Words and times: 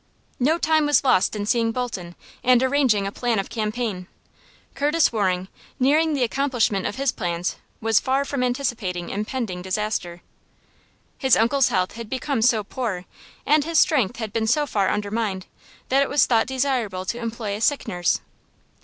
No 0.39 0.57
time 0.57 0.87
was 0.87 1.03
lost 1.03 1.35
in 1.35 1.45
seeing 1.45 1.71
Bolton 1.71 2.15
and 2.43 2.63
arranging 2.63 3.05
a 3.05 3.11
plan 3.11 3.37
of 3.37 3.51
campaign. 3.51 4.07
Curtis 4.73 5.13
Waring, 5.13 5.47
nearing 5.79 6.15
the 6.15 6.23
accomplishment 6.23 6.87
of 6.87 6.95
his 6.95 7.11
plans, 7.11 7.57
was 7.81 7.99
far 7.99 8.25
from 8.25 8.41
anticipating 8.43 9.11
impending 9.11 9.61
disaster. 9.61 10.23
His 11.19 11.37
uncle's 11.37 11.69
health 11.69 11.91
had 11.91 12.09
become 12.09 12.41
so 12.41 12.63
poor, 12.63 13.05
and 13.45 13.63
his 13.63 13.77
strength 13.77 14.15
had 14.17 14.33
been 14.33 14.47
so 14.47 14.65
far 14.65 14.89
undermined, 14.89 15.45
that 15.89 16.01
it 16.01 16.09
was 16.09 16.25
thought 16.25 16.47
desirable 16.47 17.05
to 17.05 17.19
employ 17.19 17.55
a 17.55 17.61
sick 17.61 17.87
nurse. 17.87 18.21